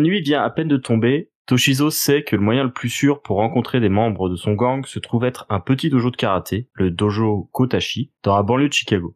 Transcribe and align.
La 0.00 0.06
nuit 0.06 0.22
vient 0.22 0.42
à 0.42 0.48
peine 0.48 0.66
de 0.66 0.78
tomber, 0.78 1.30
Toshizo 1.44 1.90
sait 1.90 2.24
que 2.24 2.34
le 2.34 2.40
moyen 2.40 2.64
le 2.64 2.72
plus 2.72 2.88
sûr 2.88 3.20
pour 3.20 3.36
rencontrer 3.36 3.80
des 3.80 3.90
membres 3.90 4.30
de 4.30 4.34
son 4.34 4.54
gang 4.54 4.86
se 4.86 4.98
trouve 4.98 5.26
être 5.26 5.44
un 5.50 5.60
petit 5.60 5.90
dojo 5.90 6.10
de 6.10 6.16
karaté, 6.16 6.70
le 6.72 6.90
dojo 6.90 7.50
Kotashi, 7.52 8.10
dans 8.22 8.34
la 8.34 8.42
banlieue 8.42 8.68
de 8.68 8.72
Chicago. 8.72 9.14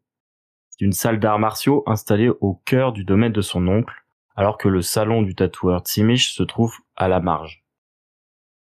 C'est 0.69 0.85
une 0.85 0.93
salle 0.93 1.21
d'arts 1.21 1.39
martiaux 1.39 1.85
installée 1.87 2.29
au 2.29 2.61
cœur 2.67 2.93
du 2.93 3.05
domaine 3.05 3.33
de 3.33 3.41
son 3.41 3.67
oncle, 3.67 3.95
alors 4.37 4.59
que 4.59 4.69
le 4.69 4.83
salon 4.83 5.23
du 5.23 5.35
tatoueur 5.35 5.81
Tsimish 5.81 6.35
se 6.35 6.43
trouve 6.43 6.77
à 6.97 7.09
la 7.09 7.21
marge. 7.21 7.65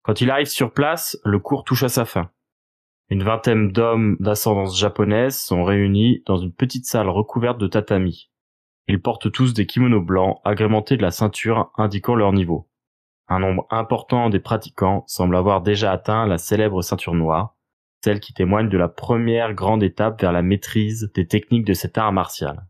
Quand 0.03 0.21
il 0.21 0.31
arrive 0.31 0.49
sur 0.49 0.75
place, 0.75 1.19
le 1.25 1.39
cours 1.39 1.65
touche 1.65 1.83
à 1.83 1.89
sa 1.89 2.05
fin. 2.05 2.31
Une 3.09 3.23
vingtaine 3.23 3.73
d'hommes 3.73 4.19
d'ascendance 4.21 4.79
japonaise 4.79 5.39
sont 5.39 5.65
réunis 5.65 6.23
dans 6.27 6.37
une 6.37 6.53
petite 6.53 6.85
salle 6.85 7.09
recouverte 7.09 7.57
de 7.57 7.69
tatami. 7.69 8.32
Ils 8.89 9.01
portent 9.01 9.31
tous 9.31 9.55
des 9.55 9.67
kimonos 9.67 10.05
blancs 10.05 10.41
agrémentés 10.45 10.97
de 10.97 11.03
la 11.03 11.11
ceinture 11.11 11.71
indiquant 11.77 12.15
leur 12.15 12.33
niveau. 12.33 12.69
Un 13.29 13.39
nombre 13.39 13.67
important 13.71 14.29
des 14.29 14.41
pratiquants 14.41 15.05
semble 15.07 15.37
avoir 15.37 15.63
déjà 15.63 15.93
atteint 15.93 16.27
la 16.27 16.39
célèbre 16.39 16.83
ceinture 16.83 17.15
noire, 17.15 17.57
celle 18.05 18.21
qui 18.21 18.35
témoigne 18.35 18.69
de 18.69 18.79
la 18.79 18.89
première 18.89 19.55
grande 19.55 19.83
étape 19.83 20.21
vers 20.21 20.33
la 20.33 20.43
maîtrise 20.43 21.11
des 21.15 21.27
techniques 21.27 21.65
de 21.65 21.75
cet 21.75 21.97
art 21.97 22.13
martial. 22.13 22.67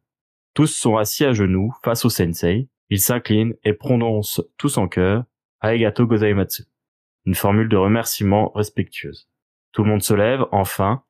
Tous 0.55 0.67
sont 0.67 0.97
assis 0.97 1.25
à 1.25 1.33
genoux 1.33 1.73
face 1.83 2.05
au 2.05 2.11
sensei, 2.11 2.69
ils 2.91 3.01
s'inclinent 3.01 3.55
et 3.65 3.73
prononcent 3.73 4.43
tous 4.59 4.77
en 4.77 4.89
chœur 4.89 5.25
Arigato 5.61 6.07
gozaimatsu, 6.07 6.65
une 7.25 7.35
formule 7.35 7.69
de 7.69 7.77
remerciement 7.77 8.51
respectueuse. 8.55 9.31
Tout 9.73 9.85
le 9.85 9.91
monde 9.91 10.03
se 10.03 10.13
lève, 10.13 10.45
enfin, 10.53 11.05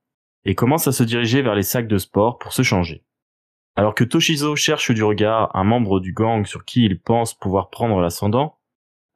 et 0.44 0.54
commence 0.54 0.86
à 0.86 0.92
se 0.92 1.02
diriger 1.02 1.42
vers 1.42 1.54
les 1.54 1.62
sacs 1.62 1.88
de 1.88 1.98
sport 1.98 2.38
pour 2.38 2.52
se 2.52 2.62
changer. 2.62 3.04
Alors 3.74 3.94
que 3.94 4.04
Toshizo 4.04 4.54
cherche 4.54 4.90
du 4.90 5.02
regard 5.02 5.54
un 5.56 5.64
membre 5.64 5.98
du 6.00 6.12
gang 6.12 6.44
sur 6.44 6.64
qui 6.64 6.84
il 6.84 7.00
pense 7.00 7.34
pouvoir 7.34 7.70
prendre 7.70 8.00
l'ascendant, 8.00 8.58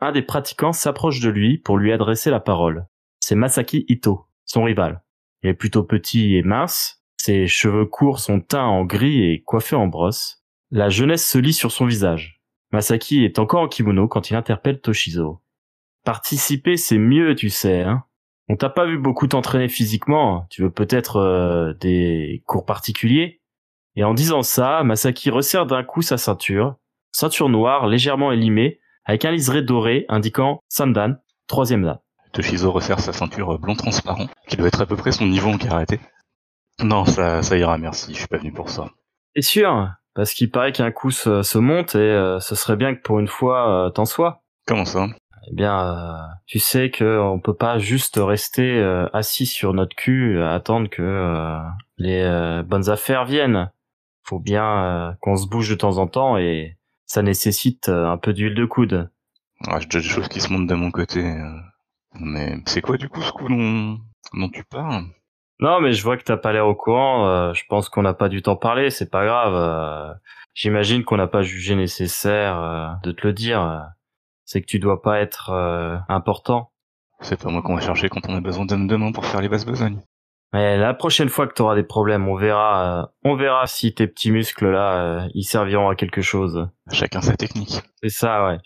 un 0.01 0.13
des 0.13 0.23
pratiquants 0.23 0.73
s'approche 0.73 1.21
de 1.21 1.29
lui 1.29 1.59
pour 1.59 1.77
lui 1.77 1.93
adresser 1.93 2.31
la 2.31 2.41
parole. 2.41 2.87
C'est 3.21 3.35
Masaki 3.35 3.85
Ito, 3.89 4.27
son 4.45 4.65
rival. 4.65 5.03
Il 5.43 5.51
est 5.51 5.55
plutôt 5.55 5.83
petit 5.83 6.37
et 6.37 6.43
mince, 6.43 7.03
ses 7.17 7.47
cheveux 7.47 7.87
courts 7.87 8.21
sont 8.21 8.41
teints 8.41 8.65
en 8.65 8.85
gris 8.85 9.31
et 9.31 9.43
coiffés 9.43 9.77
en 9.77 9.89
brosse. 9.89 10.43
La 10.71 10.89
jeunesse 10.89 11.29
se 11.29 11.39
lit 11.39 11.53
sur 11.53 11.73
son 11.73 11.87
visage. 11.87 12.41
Masaki 12.73 13.25
est 13.25 13.39
encore 13.39 13.63
en 13.63 13.69
kimono 13.69 14.09
quand 14.09 14.31
il 14.31 14.37
interpelle 14.37 14.81
Toshizo. 14.81 15.43
Participer, 16.05 16.77
c'est 16.77 16.99
mieux, 16.99 17.35
tu 17.35 17.51
sais, 17.51 17.83
hein. 17.83 18.05
On 18.49 18.57
t'a 18.57 18.69
pas 18.69 18.87
vu 18.87 18.97
beaucoup 18.97 19.27
t'entraîner 19.27 19.69
physiquement, 19.69 20.47
tu 20.51 20.63
veux 20.63 20.71
peut-être 20.71 21.17
euh, 21.17 21.75
des 21.75 22.45
cours 22.47 22.65
particuliers? 22.65 23.41
Et 23.97 24.05
en 24.05 24.15
disant 24.15 24.43
ça, 24.43 24.83
Masaki 24.85 25.31
resserre 25.31 25.67
d'un 25.67 25.83
coup 25.83 26.03
sa 26.03 26.19
ceinture, 26.19 26.77
ceinture 27.13 27.49
noire 27.49 27.87
légèrement 27.87 28.31
élimée, 28.31 28.79
avec 29.05 29.25
un 29.25 29.31
liseré 29.31 29.63
doré 29.63 30.05
indiquant 30.09 30.61
Sandan, 30.69 31.17
troisième 31.47 31.83
dan. 31.83 31.99
Toshizo 32.33 32.71
resserre 32.71 33.01
sa 33.01 33.13
ceinture 33.13 33.59
blond 33.59 33.75
transparent, 33.75 34.27
qui 34.47 34.57
doit 34.57 34.69
être 34.69 34.83
à 34.83 34.87
peu 34.87 34.97
près 34.97 35.13
son 35.13 35.27
niveau 35.27 35.49
en 35.51 35.59
karaté. 35.59 36.01
Non, 36.83 37.07
ça, 37.07 37.43
ça 37.43 37.57
ira, 37.57 37.79
merci, 37.79 38.13
je 38.13 38.19
suis 38.19 38.29
pas 38.29 38.37
venu 38.37 38.53
pour 38.53 38.69
ça. 38.69 38.91
T'es 39.35 39.41
sûr 39.43 39.89
Parce 40.15 40.35
qu'il 40.35 40.51
paraît 40.51 40.73
qu'un 40.73 40.91
coup 40.91 41.11
se, 41.11 41.43
se 41.43 41.57
monte 41.57 41.95
et 41.95 41.99
euh, 41.99 42.39
ce 42.41 42.55
serait 42.55 42.77
bien 42.77 42.95
que 42.95 43.01
pour 43.01 43.19
une 43.19 43.29
fois 43.29 43.87
euh, 43.87 43.91
t'en 43.91 44.05
sois. 44.05 44.43
Comment 44.67 44.85
ça? 44.85 45.07
Eh 45.49 45.55
bien, 45.55 45.81
euh, 45.81 46.13
tu 46.47 46.59
sais 46.59 46.91
que 46.91 47.19
on 47.21 47.39
peut 47.39 47.55
pas 47.55 47.79
juste 47.79 48.19
rester 48.21 48.79
euh, 48.79 49.07
assis 49.13 49.47
sur 49.47 49.73
notre 49.73 49.95
cul 49.95 50.43
à 50.43 50.55
attendre 50.55 50.91
que 50.91 51.03
euh, 51.03 51.59
les 51.99 52.21
euh, 52.23 52.63
bonnes 52.63 52.91
affaires 52.91 53.25
viennent. 53.25 53.71
Faut 54.27 54.39
bien 54.41 54.85
euh, 54.85 55.13
qu'on 55.21 55.37
se 55.37 55.47
bouge 55.47 55.71
de 55.71 55.75
temps 55.77 55.99
en 55.99 56.07
temps 56.07 56.37
et 56.37 56.77
ça 57.07 57.23
nécessite 57.23 57.89
euh, 57.89 58.07
un 58.09 58.17
peu 58.17 58.33
d'huile 58.33 58.55
de 58.55 58.65
coude. 58.65 59.11
ah, 59.69 59.79
J'ai 59.81 59.87
déjà 59.87 60.01
des 60.01 60.09
choses 60.09 60.29
qui 60.29 60.41
se 60.41 60.53
montent 60.53 60.67
de 60.67 60.75
mon 60.75 60.91
côté. 60.91 61.25
euh. 61.25 61.59
Mais 62.19 62.59
c'est 62.67 62.81
quoi 62.81 62.97
du 62.97 63.09
coup 63.09 63.21
ce 63.23 63.31
coup 63.33 63.49
dont, 63.49 63.99
dont 64.35 64.49
tu 64.49 64.65
parles? 64.65 65.05
Non, 65.61 65.81
mais 65.81 65.93
je 65.93 66.03
vois 66.03 66.17
que 66.17 66.23
t'as 66.25 66.37
pas 66.37 66.53
l'air 66.53 66.67
au 66.67 66.75
courant. 66.75 67.27
euh, 67.29 67.53
je 67.55 67.63
pense 67.69 67.89
qu'on 67.89 68.03
n'a 68.03 68.15
pas 68.15 68.29
du 68.29 68.43
temps 68.43 68.57
parler. 68.57 68.91
C'est 68.91 69.11
pas 69.11 69.25
grave. 69.25 69.55
euh, 69.55 70.13
J'imagine 70.55 71.05
qu'on 71.05 71.19
n'a 71.19 71.27
pas 71.29 71.43
jugé 71.43 71.75
nécessaire 71.77 72.59
euh, 72.59 72.89
de 73.05 73.13
te 73.13 73.27
le 73.27 73.33
dire. 73.33 73.87
C'est 74.45 74.61
que 74.61 74.67
tu 74.67 74.79
dois 74.79 75.03
pas 75.03 75.21
être 75.21 75.51
euh, 75.51 75.97
important. 76.09 76.73
C'est 77.21 77.41
pas 77.41 77.51
moi 77.51 77.63
qu'on 77.63 77.75
va 77.77 77.81
chercher 77.81 78.09
quand 78.09 78.29
on 78.29 78.35
a 78.37 78.41
besoin 78.41 78.65
d'hommes 78.67 78.87
de 78.87 78.97
main 78.97 79.13
pour 79.13 79.25
faire 79.27 79.41
les 79.41 79.49
basses 79.49 79.65
besognes. 79.67 80.01
Mais 80.57 80.79
la 80.79 80.95
prochaine 80.95 81.29
fois 81.29 81.47
que 81.47 81.53
t'auras 81.53 81.75
des 81.75 81.83
problèmes, 81.83 82.27
on 82.29 82.35
verra. 82.35 83.03
euh, 83.03 83.07
on 83.25 83.37
verra 83.37 83.67
si 83.67 83.93
tes 83.93 84.07
petits 84.07 84.31
muscles 84.31 84.71
là, 84.71 85.03
euh, 85.03 85.29
ils 85.35 85.45
serviront 85.45 85.91
à 85.91 85.95
quelque 85.95 86.23
chose. 86.23 86.67
Chacun 86.91 87.21
sa 87.21 87.37
technique. 87.37 87.83
C'est 88.03 88.09
ça, 88.09 88.47
ouais. 88.47 88.59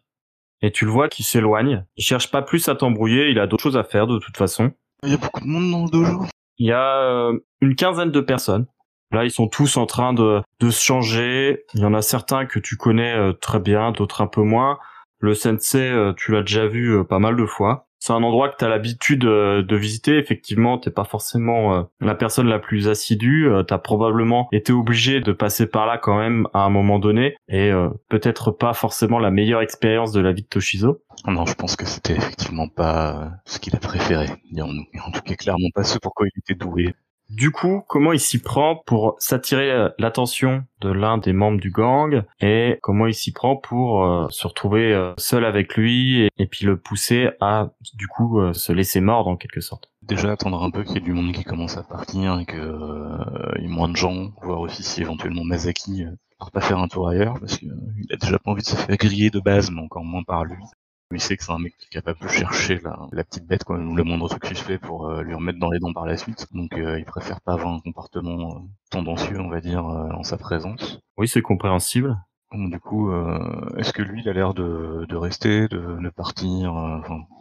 Et 0.62 0.70
tu 0.70 0.84
le 0.84 0.92
vois 0.92 1.08
qui 1.08 1.24
s'éloigne. 1.24 1.84
Il 1.96 2.04
cherche 2.04 2.30
pas 2.30 2.42
plus 2.42 2.68
à 2.68 2.76
t'embrouiller. 2.76 3.30
Il 3.30 3.40
a 3.40 3.48
d'autres 3.48 3.64
choses 3.64 3.76
à 3.76 3.82
faire 3.82 4.06
de 4.06 4.20
toute 4.20 4.36
façon. 4.36 4.70
Il 5.02 5.10
y 5.10 5.14
a 5.14 5.16
beaucoup 5.16 5.40
de 5.40 5.46
monde 5.46 5.68
dans 5.68 5.84
le 5.84 5.90
dojo. 5.90 6.26
Il 6.58 6.68
y 6.68 6.72
a 6.72 6.98
euh, 6.98 7.36
une 7.60 7.74
quinzaine 7.74 8.12
de 8.12 8.20
personnes. 8.20 8.66
Là, 9.10 9.24
ils 9.24 9.32
sont 9.32 9.48
tous 9.48 9.76
en 9.76 9.86
train 9.86 10.12
de, 10.12 10.42
de 10.60 10.70
se 10.70 10.80
changer. 10.80 11.64
Il 11.74 11.80
y 11.80 11.84
en 11.84 11.94
a 11.94 12.02
certains 12.02 12.46
que 12.46 12.60
tu 12.60 12.76
connais 12.76 13.16
euh, 13.16 13.32
très 13.32 13.58
bien, 13.58 13.90
d'autres 13.90 14.20
un 14.20 14.28
peu 14.28 14.42
moins. 14.42 14.78
Le 15.18 15.34
sensei, 15.34 15.90
euh, 15.90 16.12
tu 16.16 16.30
l'as 16.30 16.42
déjà 16.42 16.68
vu 16.68 16.94
euh, 16.94 17.02
pas 17.02 17.18
mal 17.18 17.34
de 17.34 17.46
fois. 17.46 17.88
C'est 18.00 18.14
un 18.14 18.22
endroit 18.22 18.48
que 18.48 18.56
tu 18.56 18.64
as 18.64 18.68
l'habitude 18.68 19.26
euh, 19.26 19.62
de 19.62 19.76
visiter. 19.76 20.16
Effectivement, 20.16 20.78
t'es 20.78 20.90
pas 20.90 21.04
forcément 21.04 21.74
euh, 21.74 21.82
la 22.00 22.14
personne 22.14 22.48
la 22.48 22.58
plus 22.58 22.88
assidue. 22.88 23.46
Euh, 23.46 23.62
T'as 23.62 23.76
probablement 23.76 24.48
été 24.52 24.72
obligé 24.72 25.20
de 25.20 25.32
passer 25.32 25.66
par 25.66 25.86
là 25.86 25.98
quand 25.98 26.18
même 26.18 26.48
à 26.54 26.60
un 26.60 26.70
moment 26.70 26.98
donné. 26.98 27.36
Et 27.48 27.70
peut-être 28.08 28.50
pas 28.50 28.72
forcément 28.72 29.18
la 29.18 29.30
meilleure 29.30 29.60
expérience 29.60 30.12
de 30.12 30.20
la 30.20 30.32
vie 30.32 30.42
de 30.42 30.46
Toshizo. 30.46 31.02
Non, 31.26 31.44
je 31.44 31.54
pense 31.54 31.76
que 31.76 31.84
c'était 31.84 32.16
effectivement 32.16 32.68
pas 32.68 33.32
ce 33.44 33.58
qu'il 33.58 33.76
a 33.76 33.78
préféré, 33.78 34.26
En 34.58 35.10
tout 35.12 35.20
cas, 35.20 35.34
clairement 35.34 35.68
pas 35.74 35.84
ce 35.84 35.98
pourquoi 35.98 36.26
il 36.26 36.38
était 36.38 36.54
doué. 36.54 36.94
Du 37.30 37.52
coup, 37.52 37.84
comment 37.86 38.12
il 38.12 38.18
s'y 38.18 38.40
prend 38.40 38.74
pour 38.74 39.14
s'attirer 39.20 39.70
euh, 39.70 39.88
l'attention 39.98 40.64
de 40.80 40.90
l'un 40.90 41.16
des 41.16 41.32
membres 41.32 41.60
du 41.60 41.70
gang 41.70 42.24
et 42.40 42.80
comment 42.82 43.06
il 43.06 43.14
s'y 43.14 43.32
prend 43.32 43.54
pour 43.54 44.04
euh, 44.04 44.26
se 44.30 44.48
retrouver 44.48 44.92
euh, 44.92 45.14
seul 45.16 45.44
avec 45.44 45.76
lui 45.76 46.28
et, 46.38 46.46
puis 46.46 46.66
le 46.66 46.76
pousser 46.76 47.30
à 47.40 47.70
du 47.94 48.08
coup 48.08 48.40
se 48.52 48.72
laisser 48.72 49.00
mordre 49.00 49.30
en 49.30 49.36
quelque 49.36 49.60
sorte? 49.60 49.92
Déjà 50.02 50.32
attendre 50.32 50.60
un 50.60 50.72
peu 50.72 50.82
qu'il 50.82 50.94
y 50.94 50.98
ait 50.98 51.02
du 51.02 51.12
monde 51.12 51.32
qui 51.32 51.44
commence 51.44 51.76
à 51.76 51.84
partir 51.84 52.40
et 52.40 52.46
que 52.46 53.60
y 53.60 53.64
ait 53.64 53.68
moins 53.68 53.88
de 53.88 53.96
gens, 53.96 54.32
voir 54.42 54.58
aussi 54.58 54.82
si 54.82 55.00
éventuellement 55.00 55.44
Masaki 55.44 56.06
part 56.40 56.50
pas 56.50 56.60
faire 56.60 56.78
un 56.78 56.88
tour 56.88 57.08
ailleurs, 57.08 57.38
parce 57.38 57.58
qu'il 57.58 57.70
a 58.10 58.16
déjà 58.16 58.38
pas 58.38 58.50
envie 58.50 58.62
de 58.62 58.66
se 58.66 58.74
faire 58.74 58.96
griller 58.96 59.30
de 59.30 59.40
base, 59.40 59.70
mais 59.70 59.82
encore 59.82 60.04
moins 60.04 60.22
par 60.24 60.44
lui. 60.44 60.56
Il 61.12 61.20
sait 61.20 61.36
que 61.36 61.42
c'est 61.42 61.50
un 61.50 61.58
mec 61.58 61.76
qui 61.76 61.86
est 61.86 61.88
capable 61.88 62.20
de 62.20 62.28
chercher 62.28 62.78
la, 62.84 62.96
la 63.10 63.24
petite 63.24 63.44
bête, 63.44 63.64
quoi, 63.64 63.76
ou 63.76 63.96
le 63.96 64.04
moindre 64.04 64.28
truc 64.28 64.46
suspect 64.46 64.78
pour 64.78 65.08
euh, 65.08 65.22
lui 65.22 65.34
remettre 65.34 65.58
dans 65.58 65.70
les 65.70 65.80
dents 65.80 65.92
par 65.92 66.06
la 66.06 66.16
suite. 66.16 66.46
Donc 66.52 66.72
euh, 66.74 67.00
il 67.00 67.04
préfère 67.04 67.40
pas 67.40 67.54
avoir 67.54 67.74
un 67.74 67.80
comportement 67.80 68.56
euh, 68.56 68.60
tendancieux, 68.90 69.40
on 69.40 69.48
va 69.48 69.60
dire, 69.60 69.86
euh, 69.88 70.08
en 70.12 70.22
sa 70.22 70.38
présence. 70.38 71.00
Oui, 71.16 71.26
c'est 71.26 71.42
compréhensible. 71.42 72.16
Donc, 72.52 72.70
du 72.70 72.80
coup, 72.80 73.12
est-ce 73.76 73.92
que 73.92 74.02
lui, 74.02 74.22
il 74.22 74.28
a 74.28 74.32
l'air 74.32 74.54
de, 74.54 75.06
de 75.08 75.16
rester, 75.16 75.68
de, 75.68 76.02
de 76.02 76.08
partir 76.08 76.74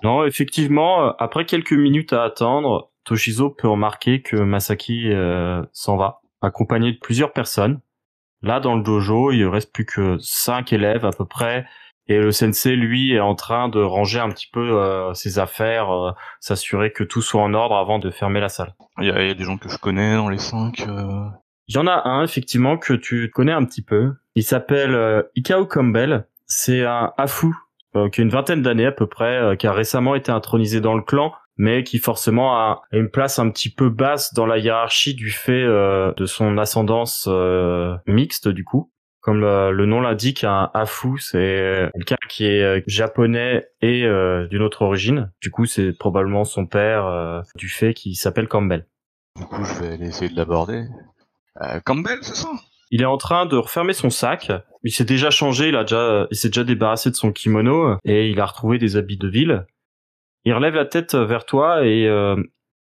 Non, 0.04 0.24
effectivement, 0.24 1.16
après 1.18 1.46
quelques 1.46 1.74
minutes 1.74 2.14
à 2.14 2.22
attendre, 2.22 2.92
Toshizo 3.06 3.50
peut 3.50 3.68
remarquer 3.68 4.22
que 4.22 4.36
Masaki 4.36 5.12
s'en 5.74 5.98
va, 5.98 6.22
accompagné 6.44 6.92
de 6.92 7.00
plusieurs 7.00 7.34
personnes. 7.34 7.80
Là, 8.44 8.60
dans 8.60 8.76
le 8.76 8.84
dojo, 8.84 9.32
il 9.32 9.46
reste 9.46 9.74
plus 9.74 9.86
que 9.86 10.20
cinq 10.20 10.74
élèves 10.74 11.06
à 11.06 11.12
peu 11.12 11.26
près, 11.26 11.66
et 12.10 12.18
le 12.20 12.32
sensei, 12.32 12.76
lui, 12.76 13.14
est 13.14 13.20
en 13.22 13.36
train 13.36 13.70
de 13.70 13.80
ranger 13.82 14.20
un 14.20 14.30
petit 14.30 14.50
peu 14.52 14.60
euh, 14.78 15.14
ses 15.14 15.40
affaires, 15.40 15.90
euh, 15.92 16.12
s'assurer 16.42 16.92
que 16.92 17.06
tout 17.06 17.22
soit 17.22 17.42
en 17.42 17.54
ordre 17.54 17.76
avant 17.78 18.00
de 18.00 18.10
fermer 18.10 18.42
la 18.42 18.50
salle. 18.50 18.74
Il 19.00 19.08
y, 19.08 19.12
a, 19.12 19.22
il 19.22 19.28
y 19.30 19.32
a 19.32 19.36
des 19.36 19.44
gens 19.46 19.58
que 19.58 19.70
je 19.70 19.78
connais 19.78 20.16
dans 20.16 20.28
les 20.28 20.40
cinq. 20.40 20.82
euh, 20.82 21.30
Il 21.68 21.76
y 21.76 21.78
en 21.78 21.88
a 21.88 22.02
un 22.10 22.24
effectivement 22.24 22.78
que 22.78 22.94
tu 22.94 23.30
connais 23.30 23.54
un 23.54 23.64
petit 23.64 23.84
peu. 23.84 24.14
Il 24.36 24.44
s'appelle 24.44 24.94
euh, 24.94 25.22
Ikao 25.38 25.66
Campbell. 25.66 26.26
C'est 26.48 26.84
un 26.84 27.14
Afu 27.18 27.54
euh, 27.96 28.10
qui 28.10 28.22
a 28.22 28.24
une 28.24 28.32
vingtaine 28.32 28.64
d'années 28.64 28.88
à 28.88 28.92
peu 28.92 29.06
près, 29.08 29.38
euh, 29.38 29.56
qui 29.56 29.68
a 29.68 29.72
récemment 29.72 30.16
été 30.16 30.32
intronisé 30.32 30.82
dans 30.82 30.96
le 30.96 31.04
clan, 31.04 31.32
mais 31.58 31.84
qui 31.84 32.00
forcément 32.00 32.56
a 32.58 32.82
une 32.92 33.10
place 33.10 33.38
un 33.38 33.50
petit 33.52 33.72
peu 33.72 33.90
basse 33.90 34.34
dans 34.34 34.48
la 34.48 34.58
hiérarchie 34.58 35.14
du 35.14 35.30
fait 35.30 35.62
euh, 35.64 36.12
de 36.18 36.26
son 36.26 36.58
ascendance 36.58 37.30
mixte 38.08 38.48
du 38.48 38.64
coup. 38.64 38.92
Comme 39.30 39.42
le 39.42 39.86
nom 39.86 40.02
l'indique, 40.02 40.44
un 40.44 40.72
Afu, 40.74 41.20
c'est 41.20 41.92
quelqu'un 41.94 42.16
qui 42.30 42.46
est 42.46 42.84
japonais 42.88 43.68
et 43.80 44.02
d'une 44.50 44.64
autre 44.64 44.82
origine. 44.82 45.32
Du 45.40 45.52
coup, 45.52 45.68
c'est 45.68 45.94
probablement 45.94 46.46
son 46.46 46.66
père 46.66 47.44
du 47.54 47.70
fait 47.70 47.94
qu'il 47.94 48.16
s'appelle 48.16 48.48
Campbell. 48.48 48.88
Du 49.36 49.46
coup, 49.46 49.64
je 49.64 49.84
vais 49.84 49.94
aller 49.94 50.08
essayer 50.08 50.32
de 50.32 50.36
l'aborder. 50.36 50.88
Euh, 51.62 51.80
Campbell, 51.86 52.18
c'est 52.24 52.38
ça? 52.38 52.50
Il 52.90 53.04
est 53.04 53.06
en 53.06 53.18
train 53.18 53.46
de 53.46 53.56
refermer 53.56 53.94
son 53.94 54.10
sac. 54.10 54.52
Il 54.84 54.92
s'est 54.92 55.06
déjà 55.06 55.30
changé, 55.30 55.70
il 55.70 55.76
a 55.76 55.84
déjà, 55.84 56.26
il 56.32 56.36
s'est 56.36 56.50
déjà 56.50 56.64
débarrassé 56.64 57.12
de 57.12 57.16
son 57.16 57.32
kimono 57.32 57.98
et 58.06 58.32
il 58.32 58.40
a 58.40 58.48
retrouvé 58.48 58.80
des 58.80 58.98
habits 58.98 59.18
de 59.18 59.28
ville. 59.28 59.68
Il 60.44 60.56
relève 60.56 60.74
la 60.74 60.86
tête 60.86 61.14
vers 61.14 61.46
toi 61.46 61.86
et 61.86 62.08
euh, 62.08 62.36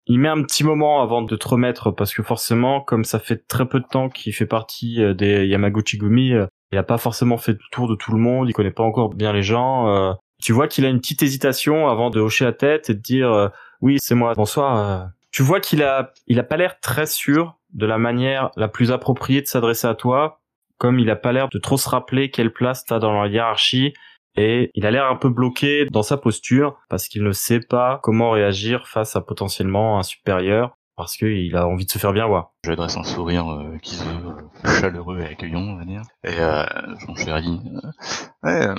il 0.06 0.18
met 0.18 0.28
un 0.28 0.42
petit 0.42 0.64
moment 0.64 1.02
avant 1.02 1.22
de 1.22 1.36
te 1.36 1.48
remettre 1.48 1.90
parce 1.90 2.14
que 2.14 2.22
forcément, 2.22 2.80
comme 2.80 3.04
ça 3.04 3.18
fait 3.18 3.46
très 3.46 3.66
peu 3.66 3.80
de 3.80 3.86
temps 3.86 4.08
qu'il 4.08 4.32
fait 4.32 4.46
partie 4.46 5.02
euh, 5.02 5.14
des 5.14 5.46
Yamaguchi 5.46 5.98
Gumi, 5.98 6.32
il 6.72 6.78
a 6.78 6.82
pas 6.82 6.98
forcément 6.98 7.36
fait 7.36 7.52
le 7.52 7.58
tour 7.70 7.88
de 7.88 7.94
tout 7.94 8.12
le 8.12 8.18
monde, 8.18 8.48
il 8.48 8.52
connaît 8.52 8.70
pas 8.70 8.82
encore 8.82 9.14
bien 9.14 9.32
les 9.32 9.42
gens. 9.42 10.16
tu 10.42 10.52
vois 10.52 10.68
qu'il 10.68 10.86
a 10.86 10.88
une 10.88 11.00
petite 11.00 11.22
hésitation 11.22 11.88
avant 11.88 12.08
de 12.10 12.18
hocher 12.18 12.46
la 12.46 12.52
tête 12.52 12.88
et 12.88 12.94
de 12.94 13.00
dire 13.00 13.50
oui, 13.82 13.98
c'est 14.00 14.14
moi. 14.14 14.32
Bonsoir. 14.34 15.10
Tu 15.32 15.42
vois 15.42 15.60
qu'il 15.60 15.82
a, 15.82 16.12
il 16.26 16.38
a 16.38 16.42
pas 16.42 16.56
l'air 16.56 16.80
très 16.80 17.06
sûr 17.06 17.58
de 17.72 17.86
la 17.86 17.98
manière 17.98 18.50
la 18.56 18.68
plus 18.68 18.92
appropriée 18.92 19.40
de 19.42 19.46
s'adresser 19.46 19.86
à 19.86 19.94
toi, 19.94 20.40
comme 20.78 20.98
il 20.98 21.10
a 21.10 21.16
pas 21.16 21.32
l'air 21.32 21.48
de 21.48 21.58
trop 21.58 21.76
se 21.76 21.88
rappeler 21.88 22.30
quelle 22.30 22.52
place 22.52 22.84
t'as 22.84 22.98
dans 22.98 23.22
la 23.22 23.28
hiérarchie, 23.28 23.94
et 24.36 24.70
il 24.74 24.86
a 24.86 24.90
l'air 24.90 25.06
un 25.06 25.16
peu 25.16 25.28
bloqué 25.28 25.86
dans 25.90 26.02
sa 26.02 26.16
posture 26.16 26.78
parce 26.88 27.08
qu'il 27.08 27.22
ne 27.22 27.32
sait 27.32 27.60
pas 27.60 28.00
comment 28.02 28.30
réagir 28.30 28.86
face 28.88 29.16
à 29.16 29.20
potentiellement 29.20 29.98
un 29.98 30.02
supérieur 30.02 30.76
parce 30.96 31.16
qu'il 31.16 31.56
a 31.56 31.66
envie 31.66 31.86
de 31.86 31.90
se 31.90 31.98
faire 31.98 32.12
bien 32.12 32.26
voir. 32.26 32.52
Je 32.64 32.70
lui 32.70 32.80
un 32.80 32.88
sourire 32.88 33.48
euh, 33.50 33.78
qui 33.78 33.94
se 33.96 34.04
veut 34.04 34.36
chaleureux 34.80 35.20
et 35.20 35.26
accueillant, 35.26 35.60
on 35.60 35.76
va 35.76 35.84
dire. 35.84 36.02
Et 36.24 36.38
euh, 36.38 36.64
mon 37.08 37.14
chéri, 37.14 37.60
euh, 37.66 37.90
ouais, 38.44 38.66
euh, 38.68 38.74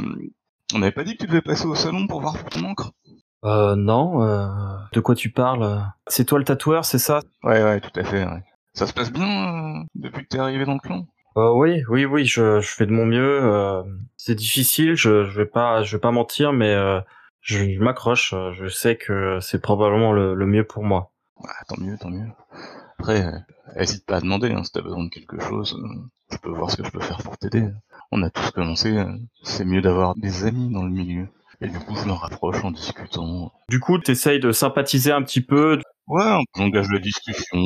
on 0.73 0.79
n'avait 0.79 0.91
pas 0.91 1.03
dit 1.03 1.17
que 1.17 1.23
tu 1.23 1.27
devais 1.27 1.41
passer 1.41 1.65
au 1.65 1.75
salon 1.75 2.07
pour 2.07 2.21
voir 2.21 2.35
ton 2.45 2.63
encre? 2.65 2.91
Euh, 3.45 3.75
non. 3.75 4.23
Euh, 4.23 4.47
de 4.93 4.99
quoi 4.99 5.15
tu 5.15 5.31
parles? 5.31 5.83
C'est 6.07 6.25
toi 6.25 6.39
le 6.39 6.45
tatoueur, 6.45 6.85
c'est 6.85 6.99
ça? 6.99 7.19
Ouais, 7.43 7.63
ouais, 7.63 7.81
tout 7.81 7.99
à 7.99 8.03
fait. 8.03 8.23
Ouais. 8.25 8.43
Ça 8.73 8.87
se 8.87 8.93
passe 8.93 9.11
bien 9.11 9.81
euh, 9.81 9.83
depuis 9.95 10.23
que 10.23 10.29
t'es 10.29 10.39
arrivé 10.39 10.65
dans 10.65 10.73
le 10.75 10.79
clan? 10.79 11.05
Euh, 11.37 11.51
oui, 11.53 11.83
oui, 11.89 12.05
oui, 12.05 12.25
je, 12.25 12.59
je 12.61 12.67
fais 12.67 12.85
de 12.85 12.91
mon 12.91 13.05
mieux. 13.05 13.43
Euh, 13.43 13.83
c'est 14.17 14.35
difficile, 14.35 14.95
je, 14.95 15.25
je 15.25 15.37
vais 15.37 15.45
pas, 15.45 15.83
je 15.83 15.95
vais 15.95 16.01
pas 16.01 16.11
mentir, 16.11 16.53
mais 16.53 16.73
euh, 16.73 17.01
je, 17.41 17.79
m'accroche. 17.79 18.33
Je 18.53 18.67
sais 18.67 18.97
que 18.97 19.39
c'est 19.41 19.61
probablement 19.61 20.13
le, 20.13 20.33
le, 20.35 20.45
mieux 20.45 20.63
pour 20.63 20.83
moi. 20.83 21.11
Ouais, 21.37 21.49
tant 21.67 21.81
mieux, 21.81 21.97
tant 21.97 22.09
mieux. 22.09 22.27
Après, 22.99 23.25
hésite 23.75 24.05
pas 24.05 24.17
à 24.17 24.21
demander 24.21 24.51
hein, 24.51 24.63
si 24.63 24.71
t'as 24.71 24.81
besoin 24.81 25.03
de 25.05 25.09
quelque 25.09 25.39
chose. 25.39 25.77
Je 26.31 26.37
peux 26.37 26.51
voir 26.51 26.71
ce 26.71 26.77
que 26.77 26.85
je 26.85 26.91
peux 26.91 27.01
faire 27.01 27.17
pour 27.17 27.37
t'aider. 27.37 27.67
On 28.11 28.21
a 28.21 28.29
tous 28.29 28.51
commencé. 28.51 29.03
C'est 29.43 29.65
mieux 29.65 29.81
d'avoir 29.81 30.15
des 30.15 30.45
amis 30.45 30.71
dans 30.71 30.83
le 30.83 30.91
milieu. 30.91 31.27
Et 31.61 31.67
du 31.67 31.79
coup, 31.79 31.95
je 31.95 32.05
me 32.05 32.11
rapproche 32.11 32.63
en 32.63 32.71
discutant. 32.71 33.51
Du 33.69 33.79
coup, 33.79 33.97
t'essayes 33.97 34.39
de 34.39 34.51
sympathiser 34.51 35.11
un 35.11 35.21
petit 35.21 35.41
peu, 35.41 35.79
Ouais, 36.07 36.21
j'engage 36.55 36.89
la 36.91 36.99
discussion, 36.99 37.61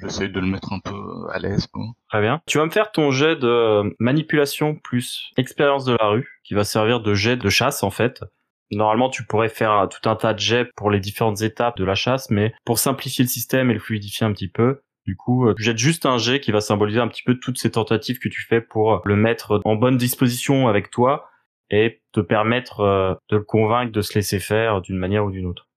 j'essaye 0.00 0.30
de 0.30 0.40
le 0.40 0.46
mettre 0.46 0.72
un 0.72 0.80
peu 0.80 0.96
à 1.32 1.38
l'aise. 1.38 1.66
Quoi. 1.66 1.84
Très 2.08 2.22
bien. 2.22 2.40
Tu 2.46 2.58
vas 2.58 2.64
me 2.64 2.70
faire 2.70 2.90
ton 2.92 3.10
jet 3.10 3.36
de 3.36 3.94
manipulation 3.98 4.74
plus 4.74 5.32
expérience 5.36 5.84
de 5.84 5.94
la 5.94 6.06
rue, 6.06 6.40
qui 6.44 6.54
va 6.54 6.64
servir 6.64 7.00
de 7.00 7.12
jet 7.14 7.36
de 7.36 7.48
chasse 7.50 7.82
en 7.82 7.90
fait. 7.90 8.24
Normalement, 8.70 9.10
tu 9.10 9.24
pourrais 9.24 9.48
faire 9.48 9.88
tout 9.90 10.08
un 10.08 10.16
tas 10.16 10.34
de 10.34 10.38
jets 10.38 10.70
pour 10.76 10.90
les 10.90 11.00
différentes 11.00 11.42
étapes 11.42 11.76
de 11.76 11.84
la 11.84 11.94
chasse, 11.94 12.30
mais 12.30 12.54
pour 12.64 12.78
simplifier 12.78 13.24
le 13.24 13.28
système 13.28 13.70
et 13.70 13.74
le 13.74 13.80
fluidifier 13.80 14.26
un 14.26 14.32
petit 14.32 14.48
peu, 14.48 14.80
du 15.06 15.16
coup, 15.16 15.52
tu 15.54 15.62
jettes 15.62 15.78
juste 15.78 16.04
un 16.04 16.18
jet 16.18 16.38
qui 16.38 16.52
va 16.52 16.60
symboliser 16.60 17.00
un 17.00 17.08
petit 17.08 17.22
peu 17.22 17.38
toutes 17.38 17.58
ces 17.58 17.70
tentatives 17.70 18.18
que 18.18 18.28
tu 18.28 18.42
fais 18.42 18.60
pour 18.60 19.00
le 19.06 19.16
mettre 19.16 19.60
en 19.64 19.74
bonne 19.74 19.96
disposition 19.96 20.68
avec 20.68 20.90
toi 20.90 21.30
et 21.70 22.02
te 22.12 22.20
permettre 22.20 22.80
euh, 22.80 23.14
de 23.30 23.36
le 23.36 23.42
convaincre 23.42 23.92
de 23.92 24.02
se 24.02 24.14
laisser 24.14 24.38
faire 24.38 24.80
d'une 24.82 24.98
manière 24.98 25.24
ou 25.24 25.30
d'une 25.30 25.46
autre. 25.46 25.67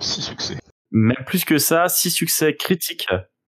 Six 0.00 0.22
succès. 0.22 0.56
Même 0.90 1.24
plus 1.26 1.44
que 1.44 1.58
ça, 1.58 1.88
six 1.88 2.10
succès 2.10 2.56
critiques. 2.56 3.08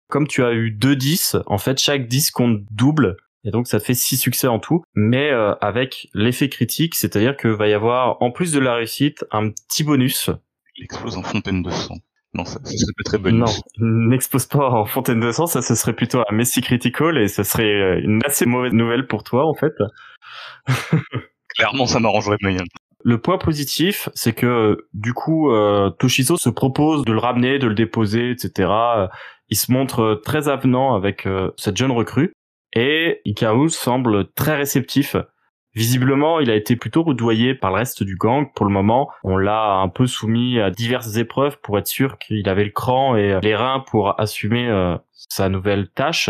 Comme 0.09 0.27
tu 0.27 0.43
as 0.43 0.53
eu 0.53 0.71
deux 0.71 0.95
10, 0.95 1.37
en 1.45 1.57
fait, 1.57 1.79
chaque 1.79 2.07
10 2.07 2.31
compte 2.31 2.61
double. 2.71 3.17
Et 3.43 3.51
donc, 3.51 3.67
ça 3.67 3.79
te 3.79 3.85
fait 3.85 3.93
six 3.93 4.17
succès 4.17 4.47
en 4.47 4.59
tout. 4.59 4.83
Mais 4.95 5.31
euh, 5.31 5.53
avec 5.61 6.09
l'effet 6.13 6.49
critique, 6.49 6.95
c'est-à-dire 6.95 7.37
que 7.37 7.47
va 7.47 7.67
y 7.67 7.73
avoir, 7.73 8.21
en 8.21 8.31
plus 8.31 8.51
de 8.51 8.59
la 8.59 8.75
réussite, 8.75 9.25
un 9.31 9.49
petit 9.49 9.83
bonus. 9.83 10.29
Il 10.75 10.83
explose 10.83 11.17
en 11.17 11.23
fontaine 11.23 11.61
de 11.61 11.69
sang. 11.69 11.95
Non, 12.33 12.45
ça, 12.45 12.59
ça 12.63 12.71
serait 12.71 12.93
pas 12.97 13.03
très 13.03 13.17
bonus. 13.17 13.61
Non, 13.77 14.09
n'expose 14.09 14.45
pas 14.45 14.69
en 14.69 14.85
fontaine 14.85 15.19
de 15.19 15.31
sang, 15.31 15.47
ça 15.47 15.61
ce 15.61 15.75
serait 15.75 15.93
plutôt 15.93 16.19
un 16.19 16.33
Messi 16.33 16.61
Critical 16.61 17.17
et 17.17 17.27
ce 17.27 17.43
serait 17.43 17.63
euh, 17.63 18.01
une 18.03 18.21
assez 18.25 18.45
mauvaise 18.45 18.73
nouvelle 18.73 19.07
pour 19.07 19.23
toi, 19.23 19.47
en 19.47 19.53
fait. 19.53 19.73
Clairement, 21.55 21.87
ça 21.87 21.99
m'arrangerait 21.99 22.37
moyen. 22.41 22.63
Le 23.07 23.17
point 23.17 23.37
positif, 23.37 24.09
c'est 24.15 24.33
que 24.33 24.85
du 24.93 25.13
coup, 25.13 25.49
euh, 25.49 25.89
Toshizo 25.91 26.35
se 26.35 26.49
propose 26.49 27.05
de 27.05 27.13
le 27.13 27.19
ramener, 27.19 27.57
de 27.57 27.67
le 27.67 27.73
déposer, 27.73 28.31
etc. 28.31 28.69
Il 29.47 29.55
se 29.55 29.71
montre 29.71 30.19
très 30.25 30.49
avenant 30.49 30.93
avec 30.93 31.25
euh, 31.25 31.51
cette 31.55 31.77
jeune 31.77 31.91
recrue 31.91 32.33
et 32.73 33.21
Ikaru 33.23 33.69
semble 33.69 34.29
très 34.33 34.57
réceptif. 34.57 35.15
Visiblement, 35.73 36.41
il 36.41 36.51
a 36.51 36.55
été 36.55 36.75
plutôt 36.75 37.01
redoyé 37.03 37.55
par 37.55 37.71
le 37.71 37.77
reste 37.77 38.03
du 38.03 38.17
gang 38.17 38.45
pour 38.53 38.65
le 38.65 38.73
moment. 38.73 39.09
On 39.23 39.37
l'a 39.37 39.75
un 39.75 39.87
peu 39.87 40.05
soumis 40.05 40.59
à 40.59 40.69
diverses 40.69 41.15
épreuves 41.15 41.61
pour 41.61 41.77
être 41.77 41.87
sûr 41.87 42.17
qu'il 42.17 42.49
avait 42.49 42.65
le 42.65 42.71
cran 42.71 43.15
et 43.15 43.39
les 43.41 43.55
reins 43.55 43.85
pour 43.87 44.19
assumer 44.19 44.67
euh, 44.67 44.97
sa 45.13 45.47
nouvelle 45.47 45.87
tâche. 45.91 46.29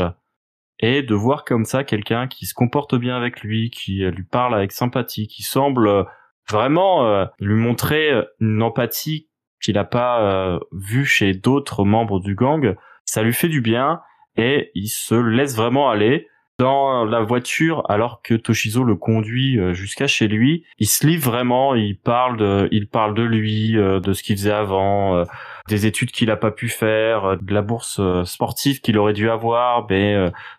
Et 0.80 1.02
de 1.02 1.16
voir 1.16 1.44
comme 1.44 1.66
ça 1.66 1.84
quelqu'un 1.84 2.28
qui 2.28 2.46
se 2.46 2.54
comporte 2.54 2.94
bien 2.94 3.18
avec 3.18 3.42
lui, 3.42 3.72
qui 3.72 4.04
lui 4.04 4.26
parle 4.26 4.54
avec 4.54 4.72
sympathie, 4.72 5.28
qui 5.28 5.42
semble 5.42 6.06
vraiment 6.52 7.06
euh, 7.06 7.26
lui 7.40 7.56
montrer 7.56 8.12
euh, 8.12 8.24
une 8.40 8.62
empathie 8.62 9.28
qu'il 9.62 9.76
n'a 9.76 9.84
pas 9.84 10.22
euh, 10.22 10.60
vue 10.72 11.06
chez 11.06 11.34
d'autres 11.34 11.84
membres 11.84 12.20
du 12.20 12.36
gang. 12.36 12.76
Ça 13.06 13.24
lui 13.24 13.34
fait 13.34 13.50
du 13.50 13.62
bien 13.62 14.02
et 14.36 14.72
il 14.76 14.88
se 14.88 15.16
laisse 15.16 15.56
vraiment 15.56 15.90
aller 15.90 16.28
dans 16.60 17.06
la 17.06 17.22
voiture 17.22 17.84
alors 17.88 18.22
que 18.24 18.34
Toshizo 18.34 18.84
le 18.84 18.96
conduit 18.96 19.60
jusqu'à 19.76 20.08
chez 20.08 20.28
lui. 20.28 20.66
Il 20.80 20.88
se 20.88 21.06
livre 21.06 21.30
vraiment, 21.30 21.76
il 21.76 22.00
parle 22.00 22.36
de, 22.38 22.68
il 22.72 22.88
parle 22.88 23.14
de 23.14 23.22
lui, 23.22 23.74
de 23.74 24.14
ce 24.14 24.24
qu'il 24.24 24.36
faisait 24.38 24.52
avant, 24.52 25.24
des 25.68 25.86
études 25.86 26.10
qu'il 26.10 26.32
a 26.32 26.36
pas 26.36 26.50
pu 26.50 26.68
faire, 26.68 27.38
de 27.40 27.54
la 27.54 27.62
bourse 27.62 28.02
sportive 28.24 28.82
qu'il 28.82 28.98
aurait 28.98 29.14
dû 29.14 29.30
avoir, 29.30 29.86
mais 29.88 30.16